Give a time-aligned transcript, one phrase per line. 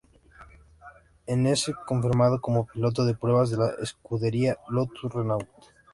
[1.27, 5.47] En es confirmado como piloto de pruebas de la escudería Lotus Renault.